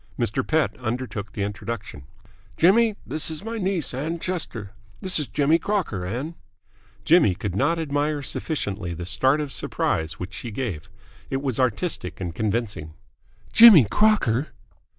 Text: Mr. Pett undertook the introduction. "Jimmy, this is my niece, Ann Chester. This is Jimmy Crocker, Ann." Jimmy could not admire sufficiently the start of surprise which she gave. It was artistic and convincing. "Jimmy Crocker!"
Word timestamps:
Mr. 0.17 0.41
Pett 0.43 0.75
undertook 0.79 1.33
the 1.33 1.43
introduction. 1.43 2.05
"Jimmy, 2.57 2.95
this 3.05 3.29
is 3.29 3.43
my 3.43 3.59
niece, 3.59 3.93
Ann 3.93 4.17
Chester. 4.17 4.71
This 4.99 5.19
is 5.19 5.27
Jimmy 5.27 5.59
Crocker, 5.59 6.07
Ann." 6.07 6.33
Jimmy 7.05 7.35
could 7.35 7.55
not 7.55 7.77
admire 7.77 8.23
sufficiently 8.23 8.95
the 8.95 9.05
start 9.05 9.39
of 9.39 9.51
surprise 9.51 10.13
which 10.19 10.33
she 10.33 10.49
gave. 10.49 10.89
It 11.29 11.43
was 11.43 11.59
artistic 11.59 12.19
and 12.19 12.33
convincing. 12.33 12.95
"Jimmy 13.53 13.85
Crocker!" 13.91 14.47